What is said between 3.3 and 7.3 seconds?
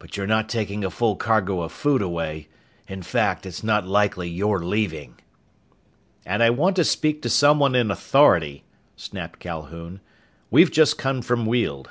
it's not likely you're leaving!" "And I want to speak to